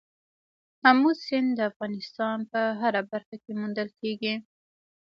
آمو 0.89 1.11
سیند 1.23 1.49
د 1.55 1.59
افغانستان 1.71 2.37
په 2.51 2.59
هره 2.81 3.01
برخه 3.11 3.35
کې 3.43 3.51
موندل 3.59 3.89
کېږي. 3.99 4.33